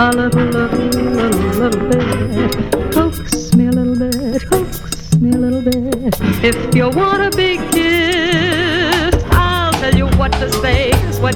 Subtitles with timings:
[0.00, 2.92] A little, little, little, little bit.
[2.92, 4.48] Coax me a little bit.
[4.48, 6.14] Coax me a little bit.
[6.44, 10.90] If you want a big kiss, I'll tell you what to say.
[10.92, 11.34] It's what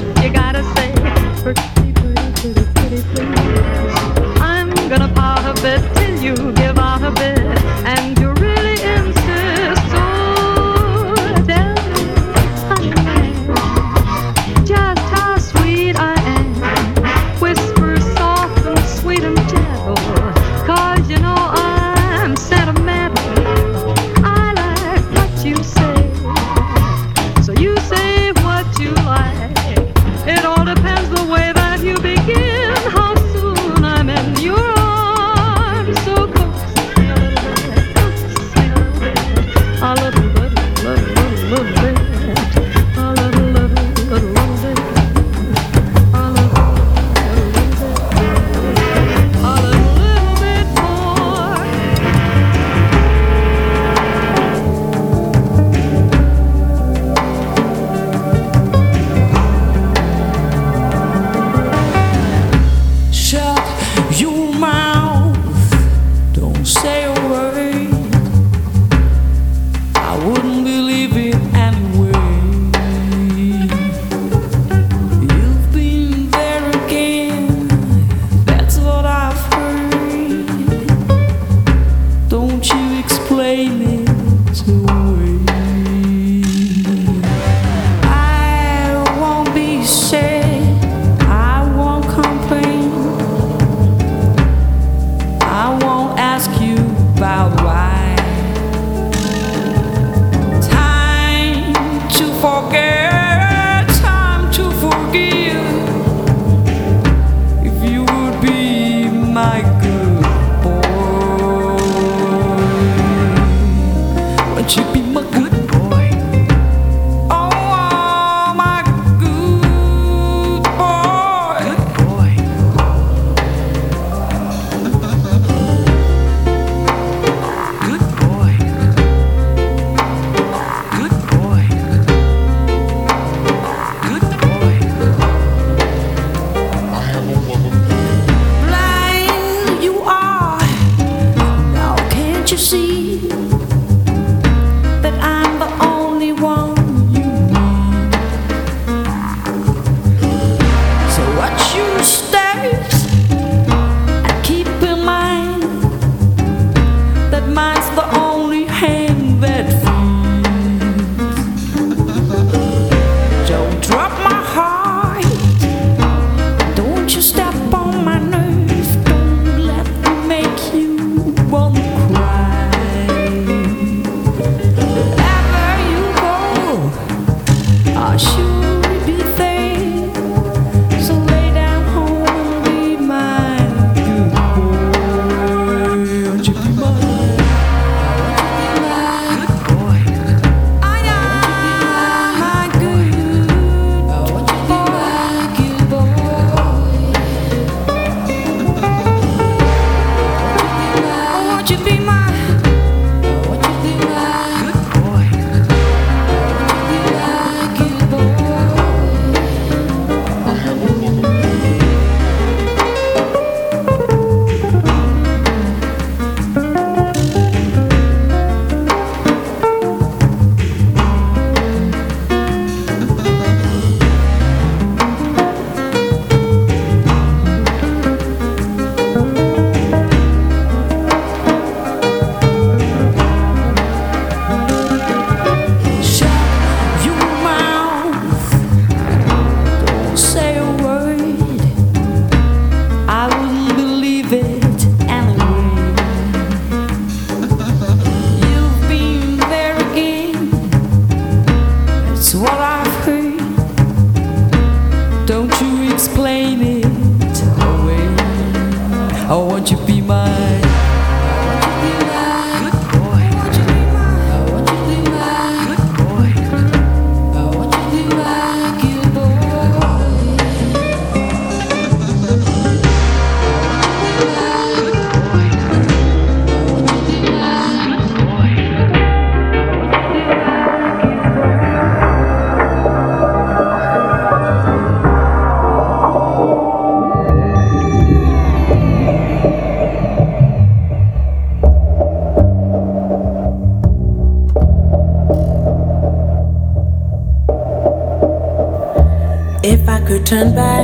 [300.32, 300.81] turn back.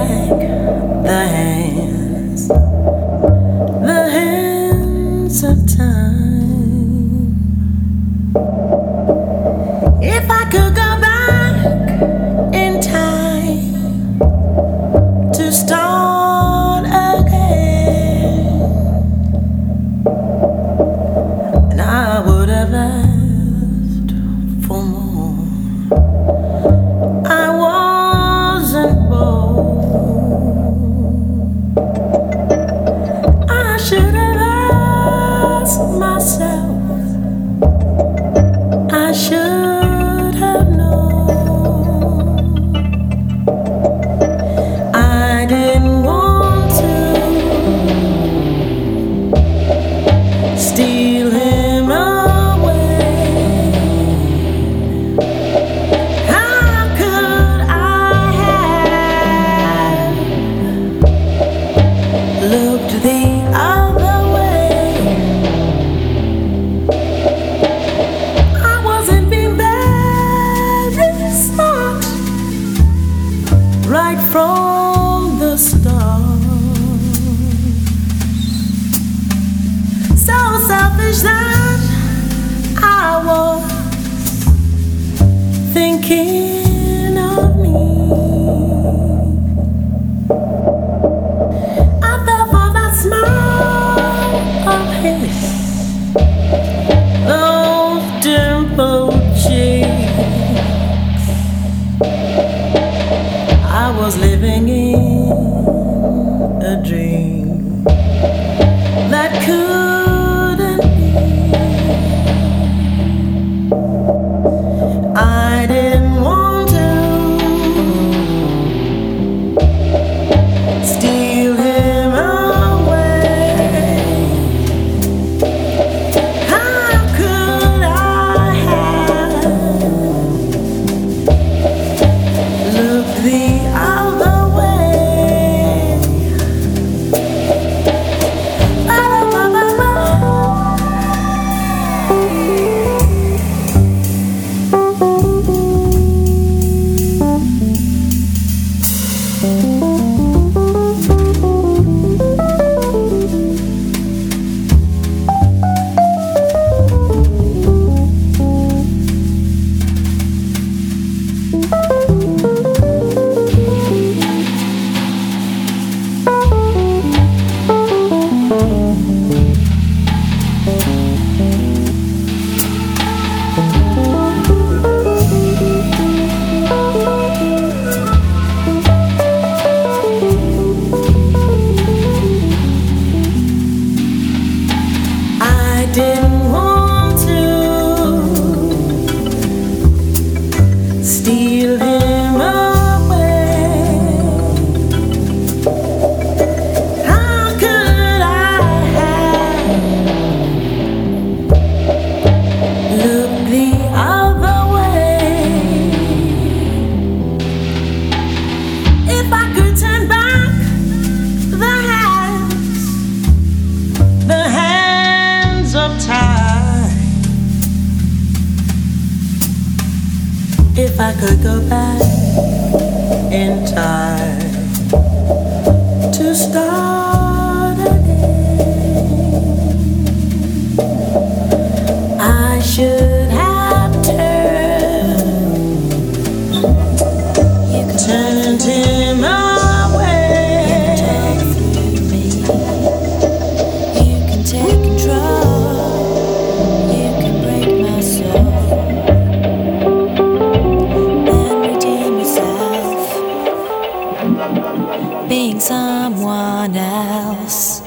[255.28, 257.82] being someone else.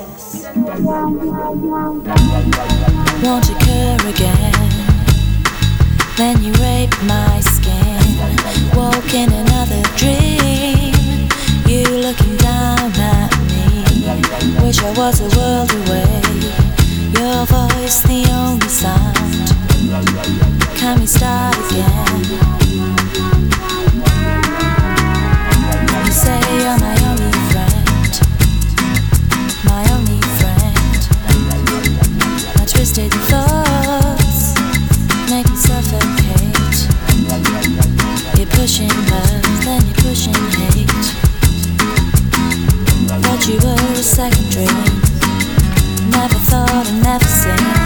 [3.23, 4.53] Won't occur again?
[6.17, 7.97] Then you rape my skin.
[8.75, 11.29] Woke in another dream.
[11.65, 13.85] You looking down at me.
[14.63, 16.21] Wish I was a world away.
[17.17, 19.17] Your voice the only sound.
[20.77, 22.60] Can we start again?
[38.61, 40.87] pushing love, then you're pushing hate.
[43.23, 44.67] Thought you were a second dream.
[46.11, 47.80] Never thought I'd never seen.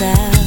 [0.00, 0.37] Redeem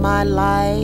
[0.00, 0.79] my life.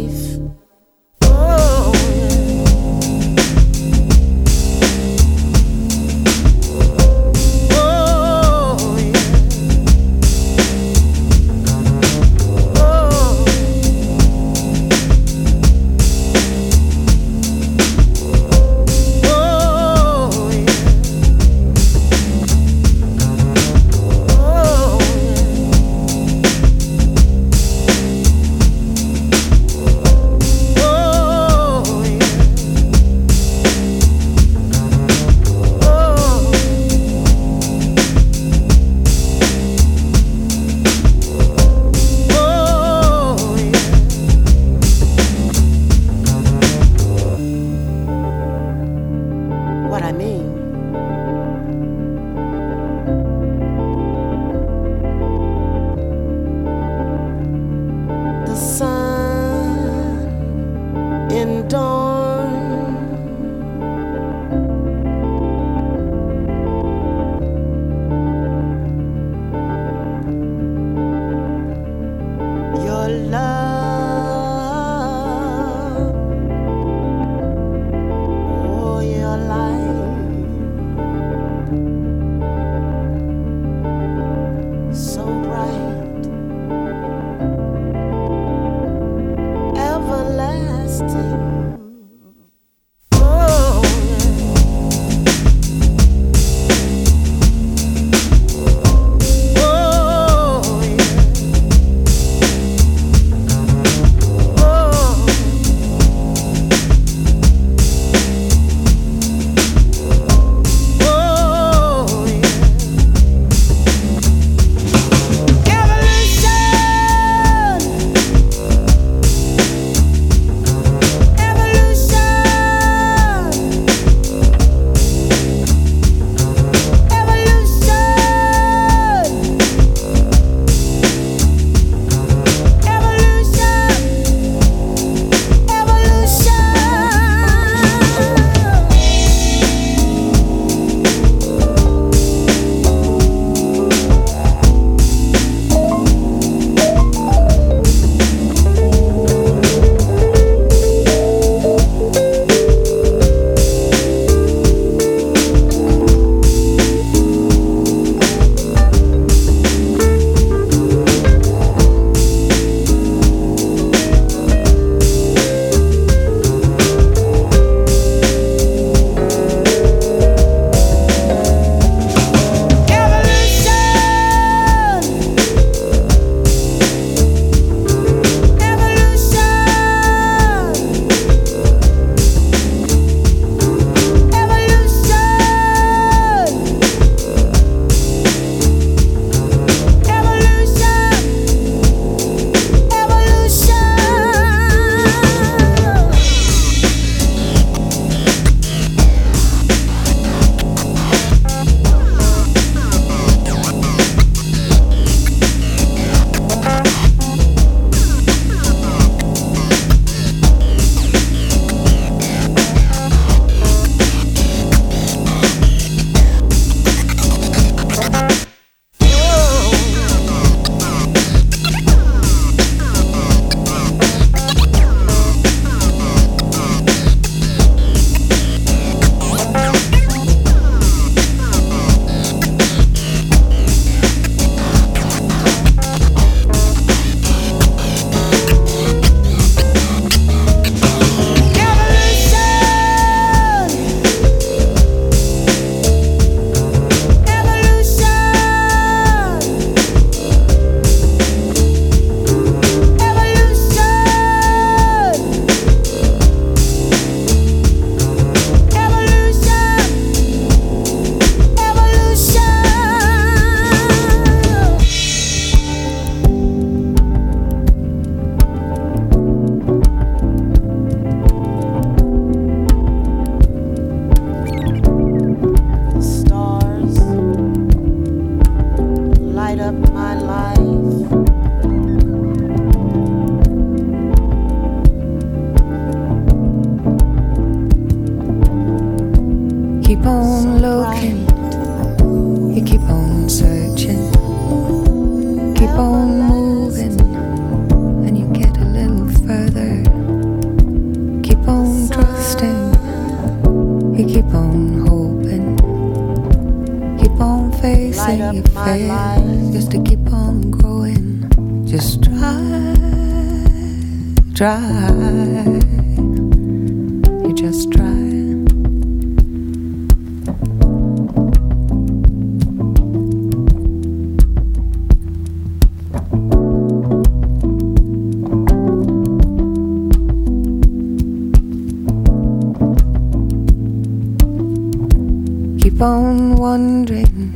[335.86, 337.32] On wondering,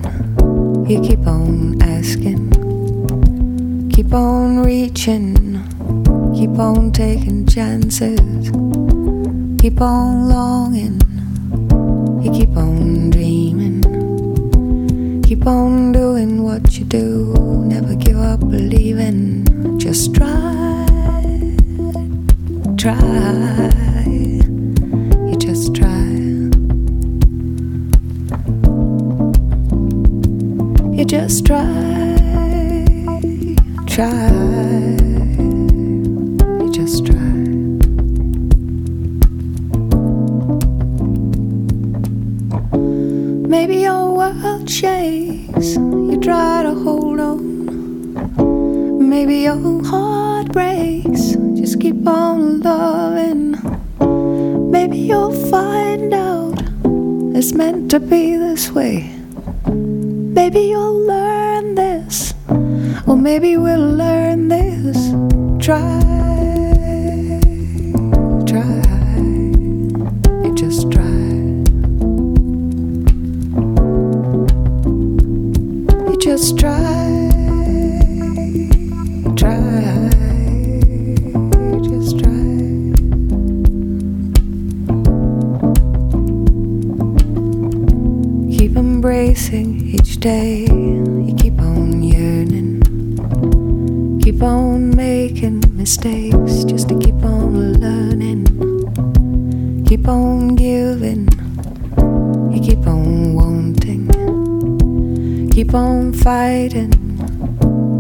[0.88, 2.50] you keep on asking,
[3.90, 5.62] keep on reaching,
[6.34, 8.50] keep on taking chances,
[9.60, 11.00] keep on longing,
[12.24, 13.82] you keep on dreaming,
[15.22, 17.32] keep on doing what you do,
[17.66, 20.86] never give up believing, just try,
[22.76, 23.89] try,
[31.30, 31.64] just try,
[33.86, 34.30] try.
[36.58, 37.14] You just try.
[43.46, 45.76] Maybe your world shakes.
[45.76, 49.08] You try to hold on.
[49.08, 51.36] Maybe your heart breaks.
[51.54, 53.52] Just keep on loving.
[54.72, 56.60] Maybe you'll find out
[57.36, 59.14] it's meant to be this way.
[59.68, 60.89] Maybe you'll
[63.40, 65.14] maybe we'll learn this.
[65.64, 66.09] Try,
[100.10, 101.28] on giving.
[102.52, 104.08] You keep on wanting.
[105.50, 106.92] Keep on fighting.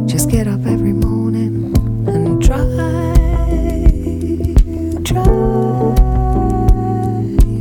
[0.06, 1.72] Just get up every morning
[2.08, 2.56] and try.
[5.04, 5.24] Try.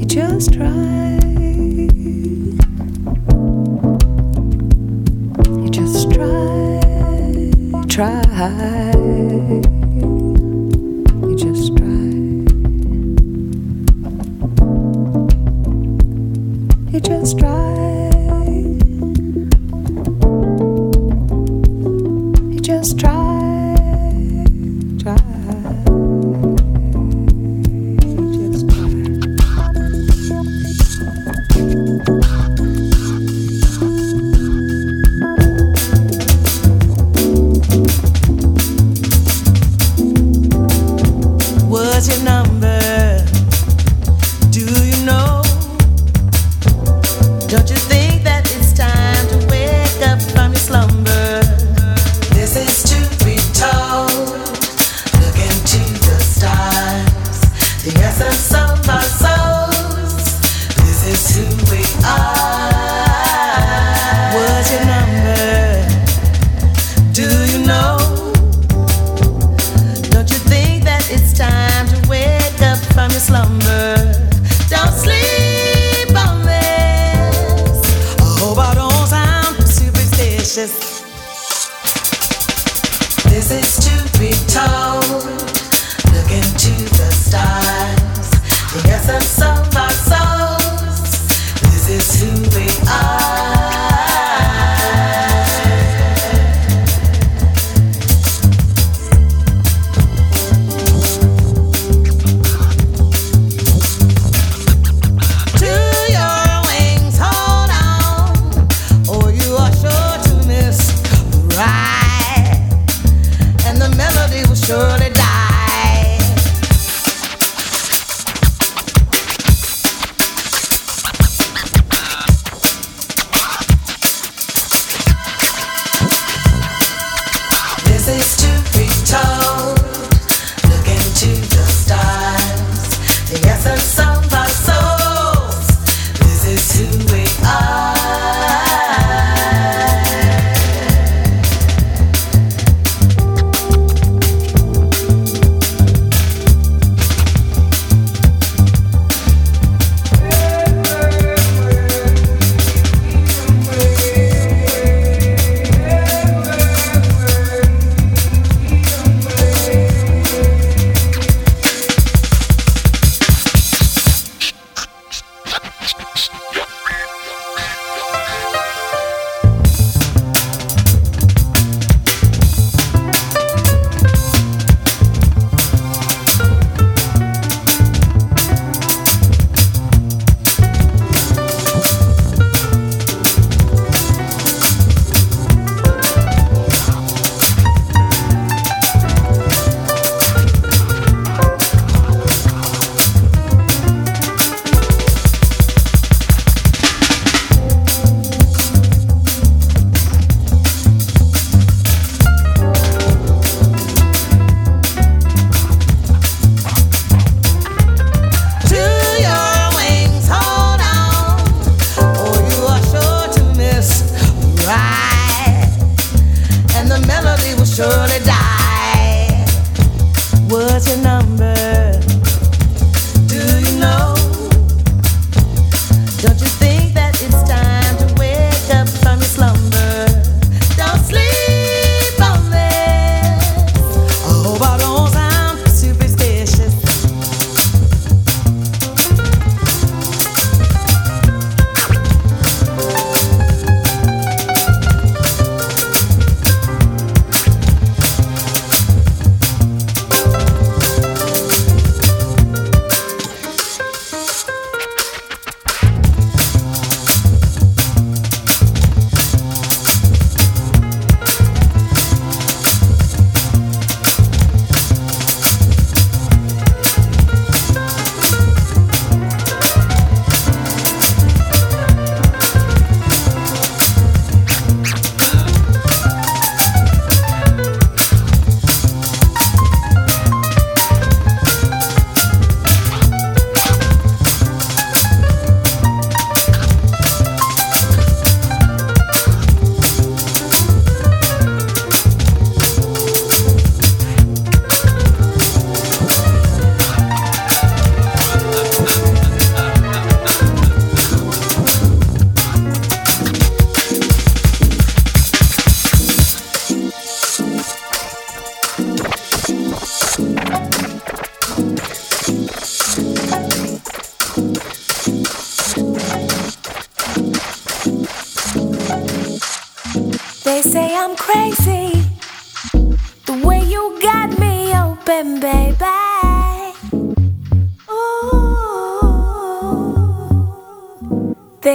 [0.08, 1.20] Just try.
[5.62, 6.82] You just try,
[7.88, 9.09] try.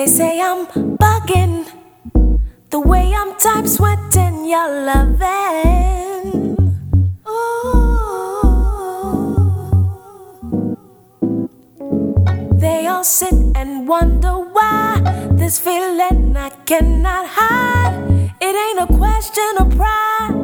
[0.04, 1.64] They say I'm bugging.
[2.68, 6.58] The way I'm time sweating your loving.
[7.26, 8.36] Ooh.
[12.60, 18.34] They all sit and wonder why this feeling I cannot hide.
[18.42, 20.43] It ain't a question of pride.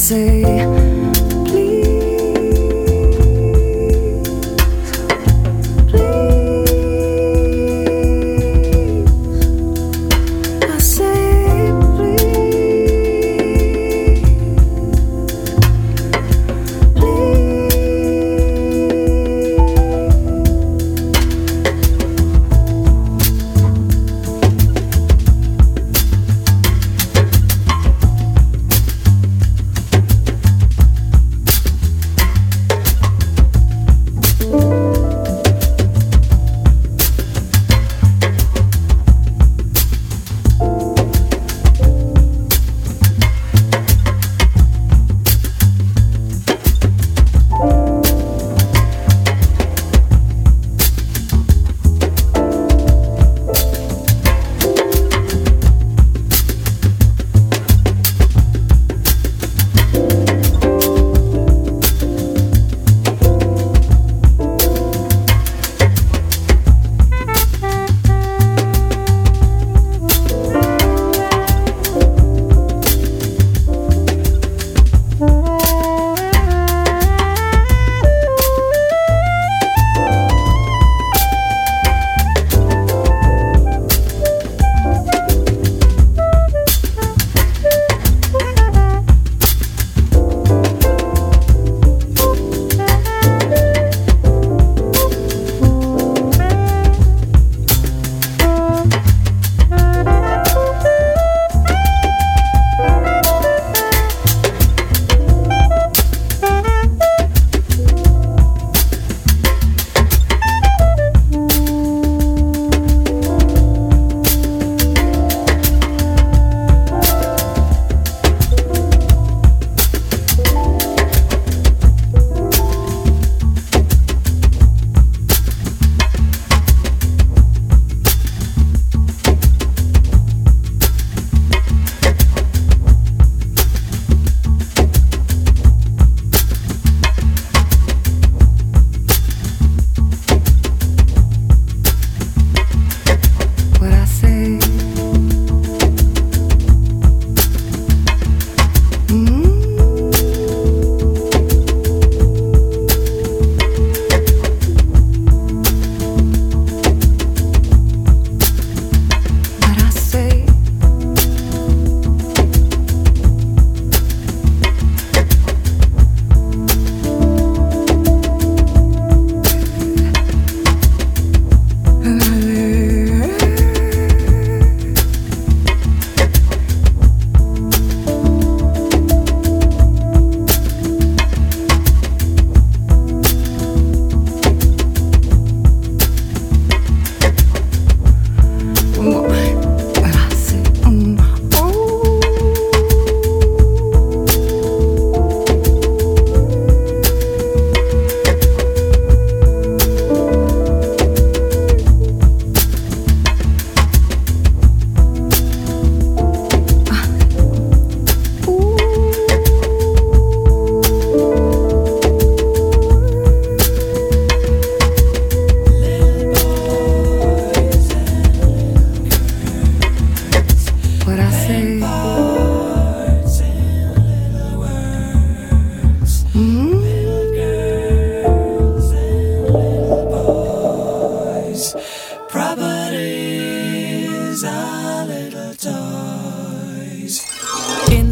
[0.00, 0.99] say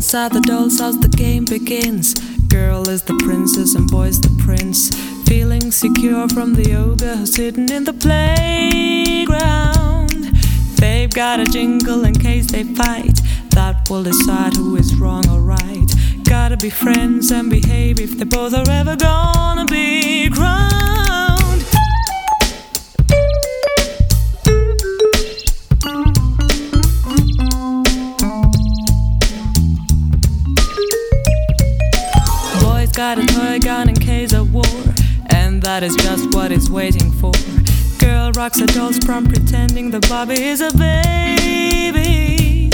[0.08, 2.14] Inside the doll's house, the game begins.
[2.48, 4.88] Girl is the princess and boy's the prince.
[5.28, 9.28] Feeling secure from the ogre who's hidden in the playground.
[10.78, 13.20] They've got a jingle in case they fight.
[13.50, 15.94] That will decide who is wrong or right.
[16.24, 20.77] Gotta be friends and behave if they both are ever gonna be crowned.
[36.78, 37.32] Waiting for.
[37.98, 42.70] Girl rocks a doll's prom pretending the Bobby is a baby.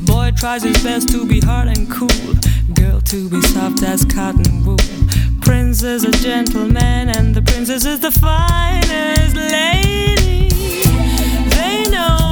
[0.00, 2.34] Boy tries his best to be hard and cool,
[2.74, 4.78] girl to be soft as cotton wool.
[5.42, 10.48] Prince is a gentleman, and the princess is the finest lady.
[11.54, 12.25] They know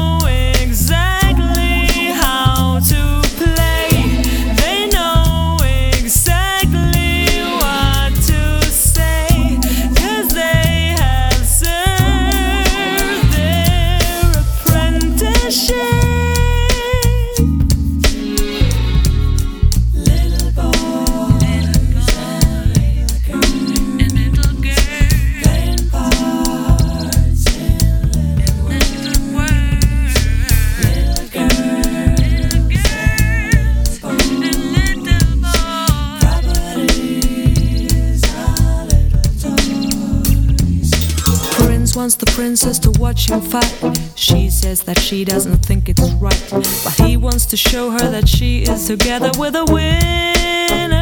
[42.55, 43.99] princess to watch him fight.
[44.15, 48.29] She says that she doesn't think it's right, but he wants to show her that
[48.29, 50.95] she is together with a winner.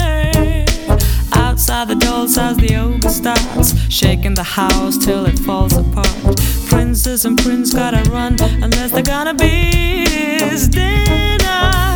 [1.35, 6.39] Outside the doll's house, the ogre starts shaking the house till it falls apart.
[6.69, 10.07] Princess and prince gotta run unless they're gonna be
[10.41, 11.92] his dinner.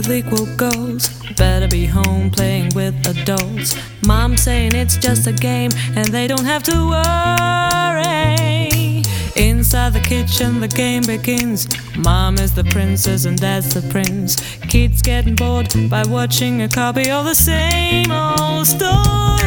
[0.00, 1.08] With equal goals.
[1.36, 3.76] Better be home playing with adults.
[4.06, 8.32] Mom saying it's just a game and they don't have to worry.
[9.36, 11.68] Inside the kitchen, the game begins.
[11.96, 14.36] Mom is the princess and dad's the prince.
[14.68, 19.39] Kids getting bored by watching a copy of the same old story.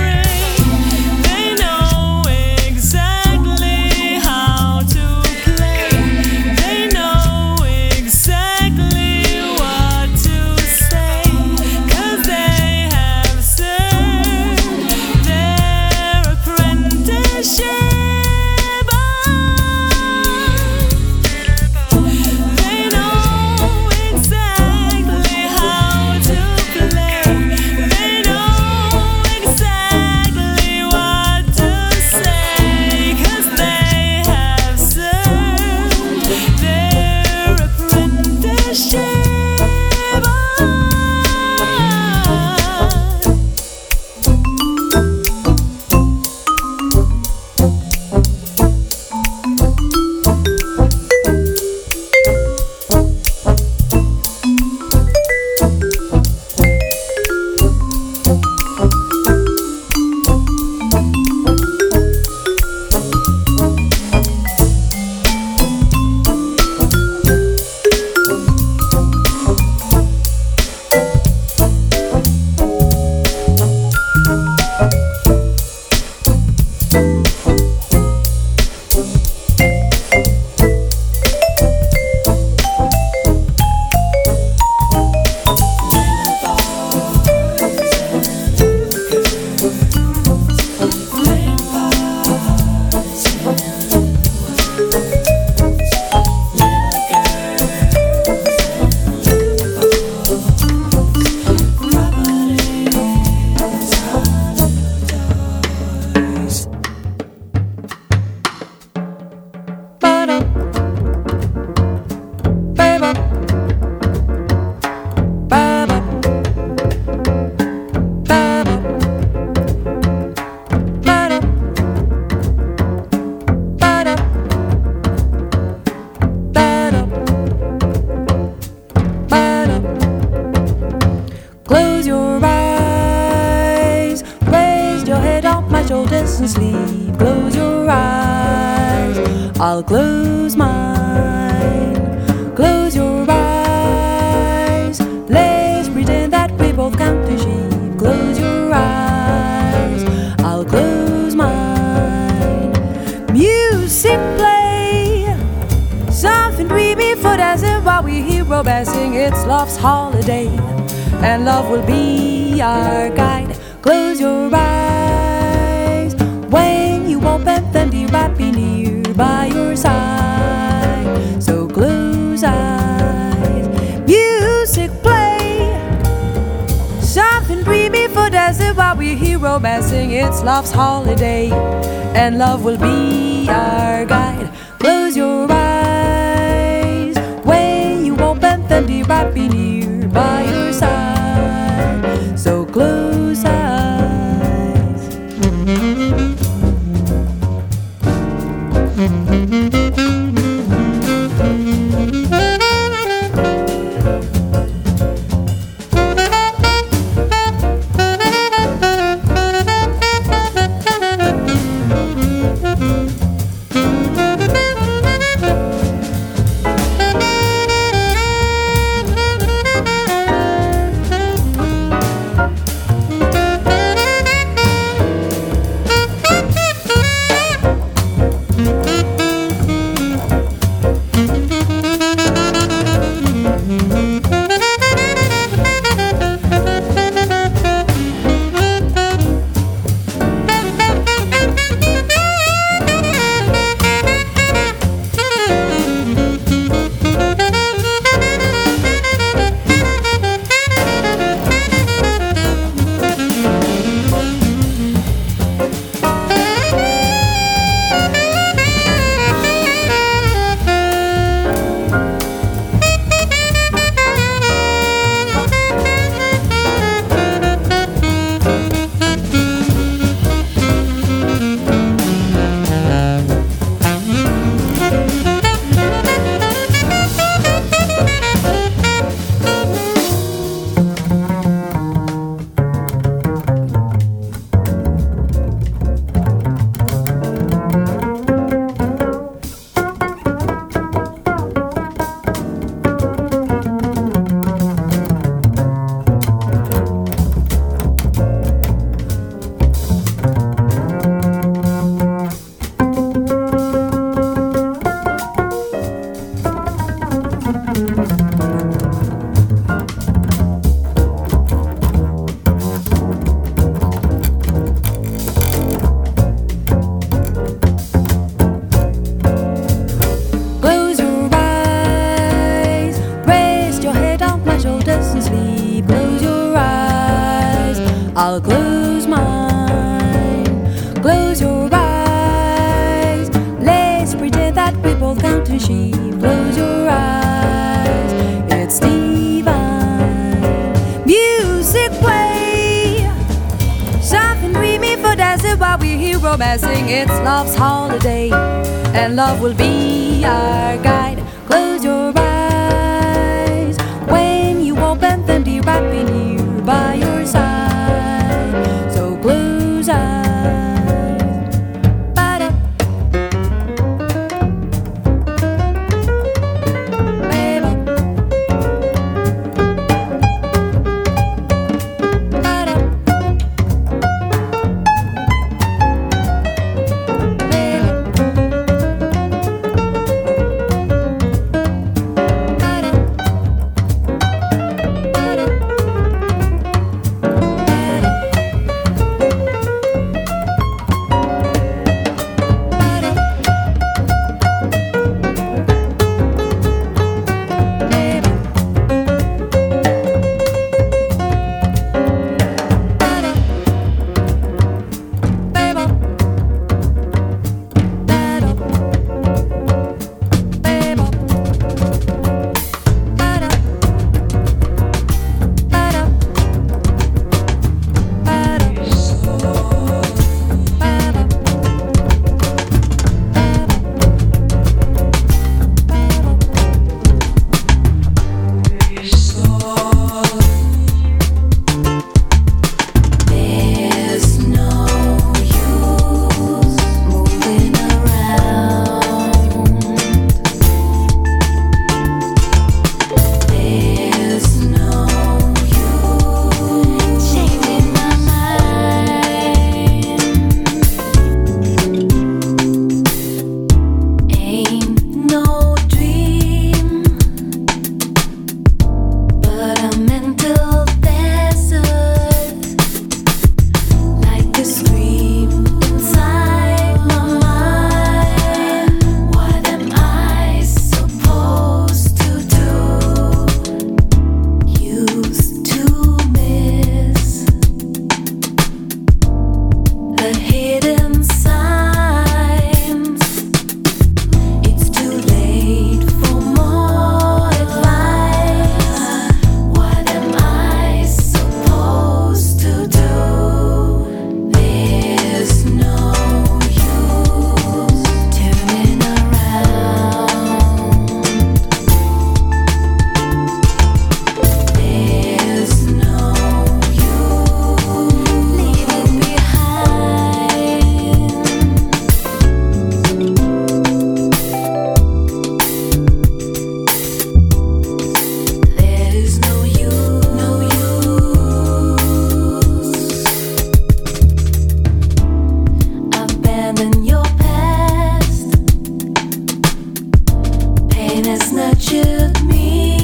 [531.24, 532.32] Disaster.
[532.36, 533.03] I'ma make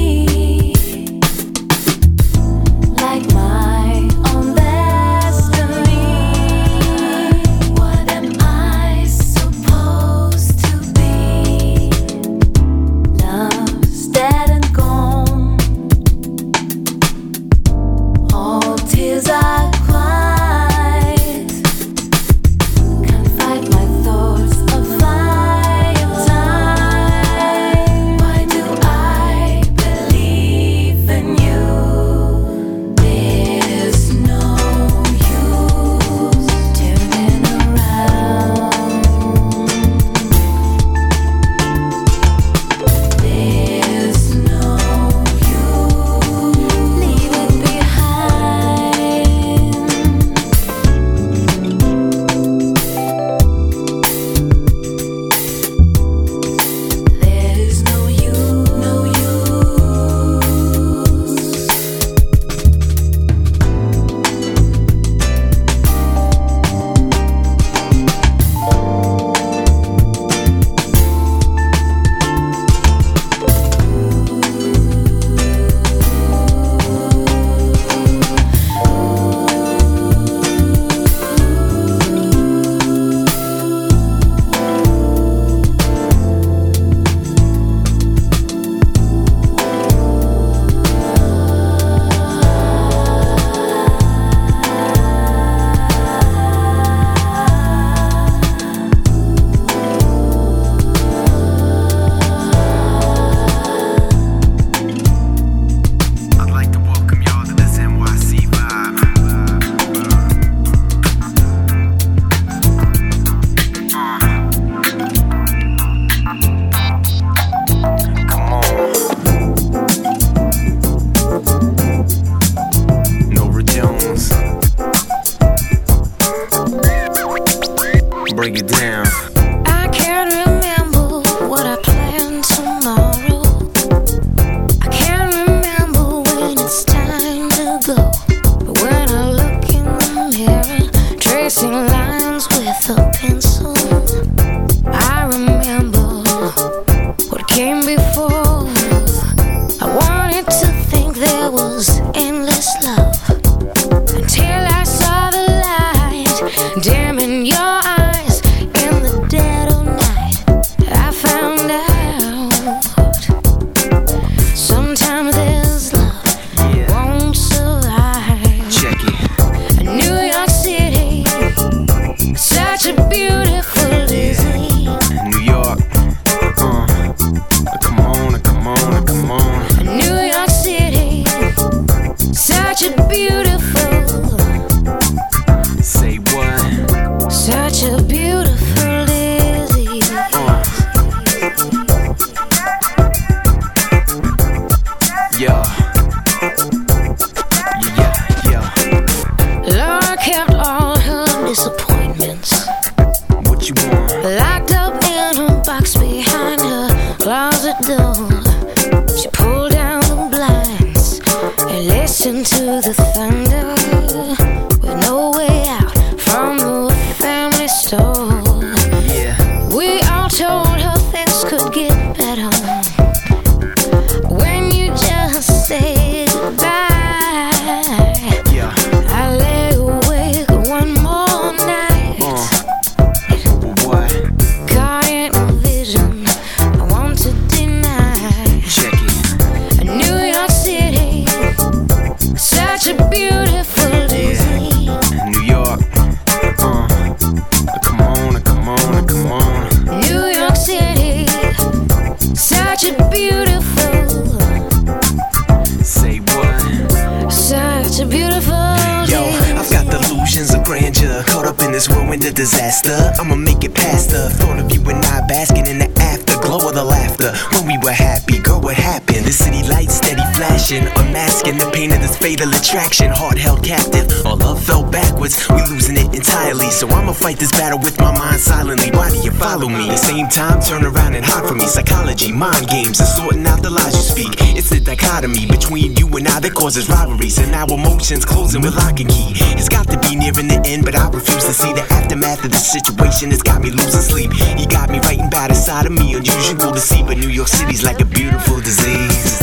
[272.29, 273.09] fatal attraction.
[273.09, 275.35] Heart held captive, all love fell backwards.
[275.49, 278.91] We losing it entirely, so I'ma fight this battle with my mind silently.
[278.91, 279.89] Why do you follow me?
[279.89, 281.65] The same time, turn around and hide from me.
[281.65, 284.33] Psychology, mind games, and sorting out the lies you speak.
[284.57, 288.75] It's the dichotomy between you and I that causes rivalries, and our emotions closing with
[288.75, 289.33] lock and key.
[289.57, 292.51] It's got to be nearing the end, but I refuse to see the aftermath of
[292.51, 293.31] the situation.
[293.31, 294.29] It's got me losing sleep.
[294.55, 297.81] You got me writing bad inside of me, unusual to see, but New York City's
[297.81, 299.41] like a beautiful disease.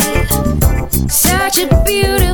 [1.09, 2.30] such a beautiful,